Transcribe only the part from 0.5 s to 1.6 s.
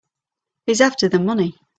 He's after the money.